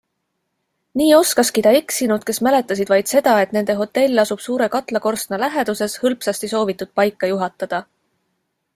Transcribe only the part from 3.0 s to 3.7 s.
seda, et